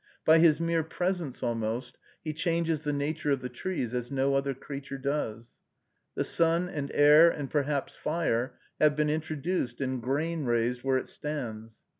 By 0.25 0.39
his 0.39 0.59
mere 0.59 0.81
presence, 0.83 1.43
almost, 1.43 1.99
he 2.23 2.33
changes 2.33 2.81
the 2.81 2.91
nature 2.91 3.29
of 3.29 3.41
the 3.41 3.49
trees 3.49 3.93
as 3.93 4.09
no 4.09 4.33
other 4.33 4.55
creature 4.55 4.97
does. 4.97 5.59
The 6.15 6.23
sun 6.23 6.67
and 6.67 6.91
air, 6.95 7.29
and 7.29 7.51
perhaps 7.51 7.95
fire, 7.95 8.57
have 8.79 8.95
been 8.95 9.11
introduced, 9.11 9.79
and 9.79 10.01
grain 10.01 10.43
raised 10.45 10.81
where 10.83 10.97
it 10.97 11.07
stands. 11.07 11.81